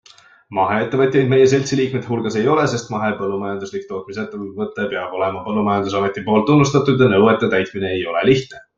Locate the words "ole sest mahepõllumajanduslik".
2.53-3.87